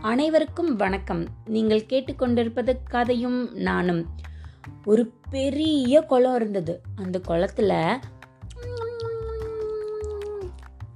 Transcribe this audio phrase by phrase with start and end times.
[0.00, 1.28] அனைவருக்கும் வணக்கம்.
[1.46, 4.06] நீங்கள் கேட்டுக்கொண்டிருப்பது கதையும் நானும்.
[4.84, 6.80] ஒரு பெரிய குளம் இருந்தது.
[6.96, 7.96] அந்த குளத்துல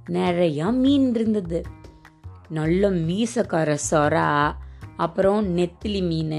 [0.05, 1.63] நிறைய மீன் இருந்தது.
[2.49, 4.55] நல்ல மீசக்கார சொரா
[4.97, 6.31] அப்புறம் நெத்திலி மீன்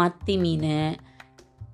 [0.00, 0.96] மத்தி மீன்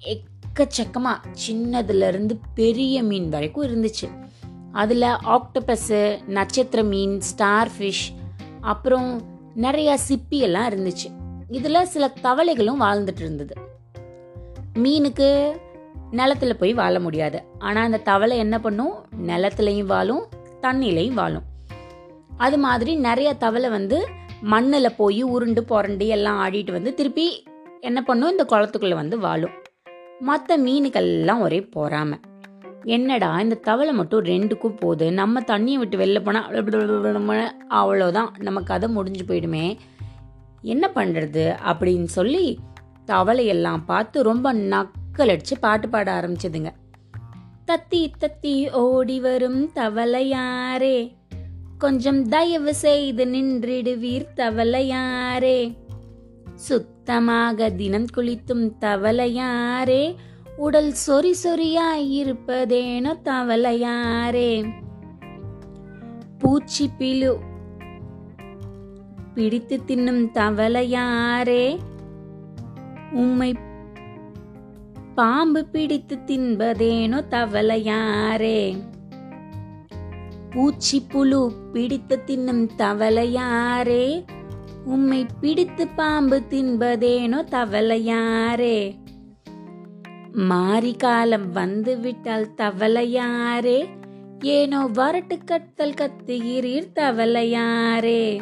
[0.01, 4.29] எக்கச்சக்கமாக சின்னதுலேருந்து பெரிய மீன் வரைக்கும் இருந்துச்சு.
[4.73, 8.16] அதில் ஆக்டோபஸ்ஸு நட்சத்திர மீன் ஸ்டார் ஃபிஷ்
[8.60, 11.09] அப்புறம் நிறைய சிப்பி எல்லாம் இருந்துச்சு.
[11.48, 13.55] இதில் சில தவளைகளும் வாழ்ந்துட்டு இருந்தது.
[14.75, 15.57] மீனுக்கு
[16.12, 17.43] நிலத்துல போய் வாழ முடியாது.
[17.59, 19.07] ஆனால் அந்த தவளை என்ன பண்ணும்?
[19.27, 20.27] நிலத்துலையும் வாழும்
[20.63, 21.43] தண்ணிலையும் வாழும்.
[22.37, 24.07] அது மாதிரி நிறைய தவளை வந்து
[24.41, 27.43] மண்ணில் போய் உருண்டு புரண்டு எல்லாம் ஆடிட்டு வந்து திருப்பி
[27.80, 28.30] என்ன பண்ணும்?
[28.30, 29.57] இந்த குளத்துக்குள்ளே வந்து வாழும்.
[30.21, 32.19] மற்ற மீனுக்கெல்லாம் ஒரே பொறாமை.
[32.84, 35.12] என்னடா இந்த தவளை மட்டும் ரெண்டுக்கும் போகுது.
[35.12, 39.76] நம்ம தண்ணியை விட்டு வெளில போனால் அவ்வளோதான் நம்ம கதை முடிஞ்சு போயிடுமே.
[40.62, 42.59] என்ன பண்ணுறது அப்படின்னு சொல்லி
[43.07, 46.70] தவளையெல்லாம் பார்த்து ரொம்ப நக்கலடிச்சு பாட்டு பாட ஆரம்பிச்சதுங்க.
[47.66, 51.16] தத்தி தத்தி ஓடி வரும் தவளையாரே
[51.79, 55.76] கொஞ்சம் தயவு செய்து நின்றிடுவீர் தவளையாரே
[56.54, 60.16] சுத்தமாக தினம் குளித்தும் தவளையாரே
[60.59, 64.72] உடல் சொறி சொறியாய் இருப்பதேனோ தவளையாரே.
[66.38, 67.38] பூச்சி பிழு
[69.34, 71.78] பிடித்து தின்னும் தவளையாரே.
[73.12, 73.54] உம்மை
[75.14, 78.82] பாம்பு பிடித்து தின்பதேனோ தவளையாரே.
[80.50, 84.25] பூச்சி புழு பிடித்து தின்னும் தவளையாரே.
[84.84, 89.06] உம்மை பிடித்து பாம்பு தின்பதேனோ தவளையாரே.
[90.39, 90.97] மாரி
[91.53, 93.87] வந்துவிட்டால் தவளையாரே.
[94.41, 98.41] ஏனோ வரட்டு கத்தல் கத்துகிறீர் தவளையாரே.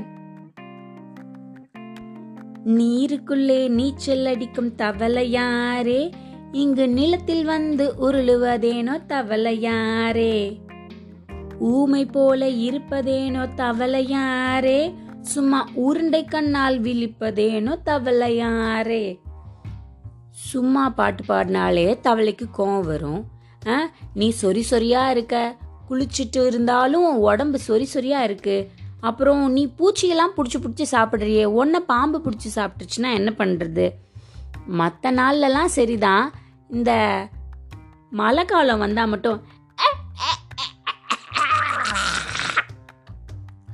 [2.64, 6.10] நீருக்குள்ளே நீச்சல் அடிக்கும் தவளையாரே.
[6.52, 10.56] இங்கு நிலத்தில் வந்து உருளுவதேனோ தவளையாரே.
[11.58, 14.94] ஊமை போல இருப்பதேனோ தவளையாரே.
[15.20, 19.18] சும்மா உருண்டை கண்ணால் விழிப்பதேனோ தவளையாரே.
[20.36, 23.22] சும்மா பாட்டு பாடினாலே தவளைக்கு கோவம் வரும்.
[23.66, 23.76] ஆ
[24.14, 25.56] நீ சொறி சொறியா இருக்க?
[25.88, 28.56] குளிச்சுட்டு இருந்தாலும் உடம்பு சொறி சொறியா இருக்கு.
[29.00, 33.86] அப்புறம் நீ பூச்சியெல்லாம் பிடிச்சி பிடிச்சி சாப்பிட்றியே ஒன்றை பாம்பு பிடிச்சி சாப்பிட்டுச்சுன்னா என்ன பண்ணுறது
[34.66, 36.32] மற்ற நாள்லலாம் சரிதான்.
[36.70, 36.92] இந்த
[38.10, 39.40] மழை காலம் வந்தால் மட்டும்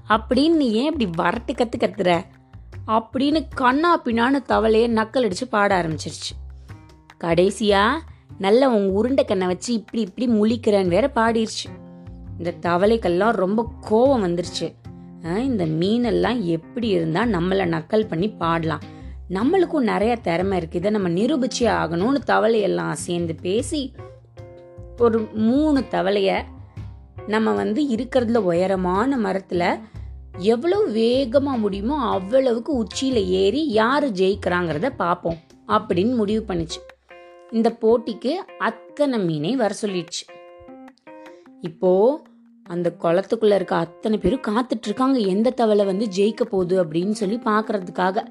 [0.09, 2.25] அப்படின்னு நீ ஏன் இப்படி வரட்டு கற்று கத்துற?
[2.87, 6.33] அப்படின்னு கண்ணா பின்னான்னு தவளையே நக்கல் அடித்து பாட ஆரம்பிச்சிருச்சு.
[7.25, 7.83] கடைசியா
[8.39, 11.67] நல்ல உன் உருண்டை கண்ணை வச்சு இப்படி இப்படி முழிக்கிறேன்னு வேற பாடிருச்சு.
[12.39, 13.61] இந்த தவளைக்கெல்லாம் ரொம்ப
[13.91, 14.69] கோவம் வந்துருச்சு.
[15.49, 18.85] இந்த மீனெல்லாம் எப்படி இருந்தா நம்மளை நக்கல் பண்ணி பாடலாம்.
[19.31, 20.79] நம்மளுக்கும் நிறைய திறமை இருக்கு.
[20.79, 23.83] இதை நம்ம நிரூபிச்சே ஆகணும்னு தவளையெல்லாம் சேர்ந்து பேசி
[24.99, 26.31] ஒரு மூணு தவளைய
[27.27, 29.63] நம்ம வந்து இருக்கிறதுல உயரமான மரத்துல
[30.39, 35.39] எவ்வளவு வேகமா முடியுமோ அவ்வளவுக்கு உச்சியில ஏறி யாரு ஜெயிக்கிறாங்கிறத பார்ப்போம்
[35.69, 36.81] அப்படின்னு முடிவு பண்ணுச்சு.
[37.53, 40.25] இந்த போட்டிக்கு அத்தனை மீனை வர சொல்லிடுச்சு.
[41.61, 42.23] இப்போ
[42.65, 45.19] அந்த குளத்துக்குள்ள இருக்க அத்தனை பேரும் காத்துட்டு இருக்காங்க.
[45.19, 48.25] எந்த தவளை வந்து ஜெயிக்க போகுது அப்படின்னு சொல்லி பாக்குறதுக்காக.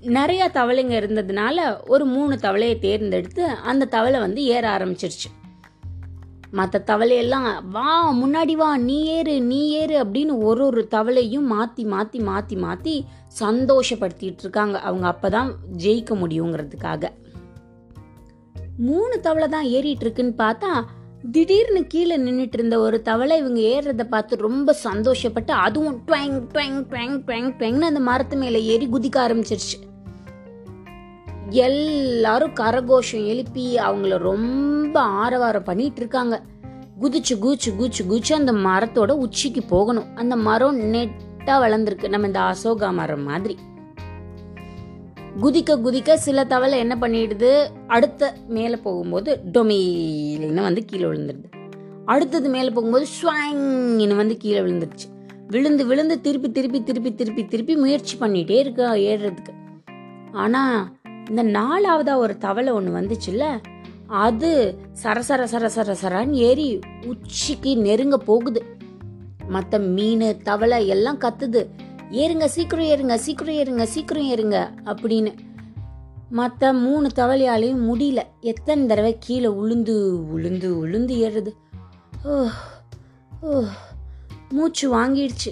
[0.00, 5.28] நிறைய தவளைங்க இருந்ததுனால ஒரு மூணு தவளையை தேர்ந்தெடுத்து அந்த தவளை வந்து ஏற ஆரம்பிச்சிருச்சு.
[6.50, 12.18] மற்ற தவளையெல்லாம் வா முன்னாடி வா நீ ஏறு நீ ஏறு அப்படின்னு ஒரு ஒரு தவளையும் மாத்தி மாத்தி
[12.18, 13.00] மாத்தி மாத்தி
[13.40, 14.78] சந்தோஷப்படுத்திட்டு இருக்காங்க.
[14.78, 17.04] அவங்க அப்பதான் ஜெயிக்க முடியுங்கிறதுக்காக.
[18.78, 20.84] மூணு தவளை தான் ஏறிட்டு இருக்குன்னு பார்த்தா
[21.32, 27.22] திடீர்னு கீழே நின்றுட்டு இருந்த ஒரு தவளை இவங்க ஏறுறத பார்த்து ரொம்ப சந்தோஷப்பட்டு அதுவும் ட்வங் ட்வங் ட்வங்
[27.26, 29.78] ட்வங் ட்வங்னு அந்த மரத்து மேலே ஏறி குதிக்க ஆரம்பிச்சிருச்சு.
[31.50, 36.42] எல்லாரும் கரகோஷம் எழுப்பி அவங்கள ரொம்ப ஆரவாரம் பண்ணிட்டு இருக்காங்க
[37.00, 40.16] குதிச்சு குதிச்சு குதிச்சு குதிச்சு அந்த மரத்தோட உச்சிக்கு போகணும்.
[40.16, 42.08] அந்த மரம் நெட்டாக வளர்ந்துருக்கு.
[42.08, 43.58] நம்ம இந்த அசோகா மரம் மாதிரி.
[45.40, 47.50] குதிக்க குதிக்க சில தவளை என்ன பண்ணிடுது?
[47.86, 51.48] அடுத்த மேலே போகும்போது டொமீல்னு வந்து கீழே விழுந்துருது
[52.04, 55.06] அடுத்தது மேலே போகும்போது ஸ்வாங்னு வந்து கீழே விழுந்துருச்சு
[55.46, 59.52] விழுந்து விழுந்து திருப்பி திருப்பி திருப்பி திருப்பி திருப்பி முயற்சி பண்ணிட்டே இருக்கா ஏறுறதுக்கு.
[60.32, 60.92] ஆனா
[61.28, 63.44] இந்த நாலாவதா ஒரு தவளை ஒன்று வந்துச்சுல்ல
[64.06, 68.62] அது சரசர சர சர சரான்னு ஏறி உச்சிக்கு நெருங்க போகுது.
[69.48, 71.66] மற்ற மீன் தவளை எல்லாம் கத்துது.
[72.10, 75.34] ஏறுங்க சீக்கிரம் ஏறுங்க சீக்கிரம் ஏறுங்க சீக்கிரம் ஏறுங்க அப்படின்னு
[76.30, 78.22] மற்ற மூணு தவளையாலையும் முடியல.
[78.40, 81.52] எத்தனை தடவை கீழே உளுந்து உளுந்து உளுந்து ஏறுறது.
[82.24, 82.46] ஓ
[83.40, 83.64] ஓ
[84.48, 85.50] மூச்சு வாங்கிடுச்சு.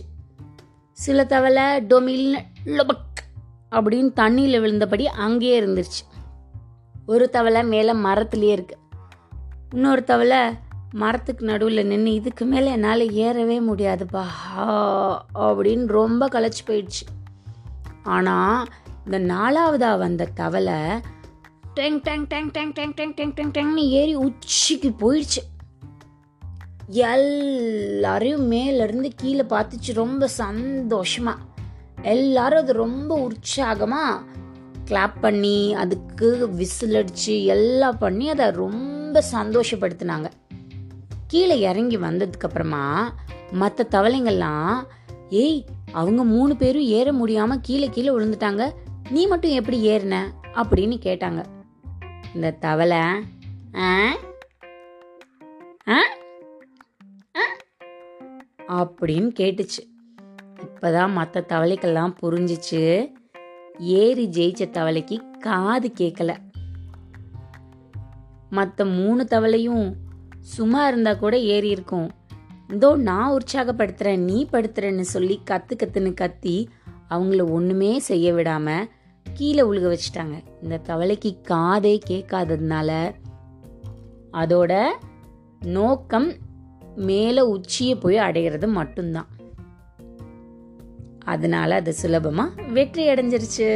[0.92, 3.18] சில தவளை டொமில்னு லொபக்
[3.70, 6.02] அப்படின்னு தண்ணியில் விழுந்தபடி அங்கேயே இருந்துருச்சு.
[7.06, 8.76] ஒரு தவளை மேலே மரத்துலேயே இருக்கு.
[9.72, 10.38] இன்னொரு தவளை
[11.00, 14.24] மரத்துக்கு நடுவில் நின்று இதுக்கு மேலே என்னால் ஏறவே முடியாதுப்பா
[15.46, 17.04] அப்படின்னு ரொம்ப களைச்சி போயிடுச்சு.
[18.16, 18.66] ஆனால்
[19.04, 20.78] இந்த நாலாவதாக வந்த தவளை
[21.74, 25.42] டெங் டெங் டெங் டெங் டெங் டெங் டெங் டெங் டெங்னு ஏறி உச்சிக்கு போயிடுச்சு.
[27.08, 31.44] எல்லாரையும் மேலேருந்து கீழே பார்த்துச்சு ரொம்ப சந்தோஷமாக
[32.14, 34.22] எல்லாரும் அது ரொம்ப உற்சாகமாக
[34.90, 36.28] கிளாப் பண்ணி அதுக்கு
[36.58, 40.28] விசில் அடித்து எல்லாம் பண்ணி அதை ரொம்ப சந்தோஷப்படுத்தினாங்க.
[41.26, 43.08] கீழே இறங்கி வந்ததுக்கப்புறமா
[43.50, 44.84] மற்ற தவளைங்கள்லாம்
[45.28, 48.72] ஏய் அவங்க மூணு பேரும் ஏற முடியாம கீழே கீழே விழுந்துட்டாங்க.
[49.10, 50.24] நீ மட்டும் எப்படி ஏறின?
[50.54, 51.44] அப்படின்னு கேட்டாங்க.
[52.34, 52.98] இந்த தவளை
[53.74, 54.16] "ஆ?
[55.88, 55.98] ஆ?
[58.68, 59.94] அப்படின்னு கேட்டுச்சு.
[60.56, 63.12] இப்பதான் மற்ற தவளைக்கெல்லாம் புரிஞ்சிச்சு.
[63.78, 66.36] ஏறி ஜெயிச்ச தவளைக்கு காது கேட்கல
[68.50, 69.92] மற்ற மூணு தவளையும்
[70.46, 72.08] சும்மா இருந்தா கூட ஏறி இருக்கும்.
[72.72, 76.68] இதோ நான் உற்சாகப்படுத்துறேன் நீ படுத்துறேன்னு சொல்லி கத்து கத்துன்னு கத்தி
[77.10, 78.76] அவங்கள ஒண்ணுமே செய்ய விடாம
[79.34, 80.36] கீழே உழுக வச்சுட்டாங்க.
[80.62, 82.90] இந்த தவளைக்கு காதே கேட்காததுனால
[84.32, 84.72] அதோட
[85.64, 86.28] நோக்கம்
[86.94, 89.28] மேலே உச்சியை போய் அடையிறது மட்டும்தான்.
[91.24, 93.70] அதனால அது சுலபமா வெற்றி அடைஞ்சிருச்சு.